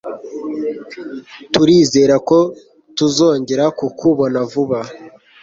[1.53, 2.37] Turizera ko
[2.97, 4.79] tuzongera kukubona vuba.